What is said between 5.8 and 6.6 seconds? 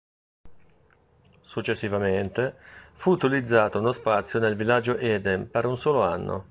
anno.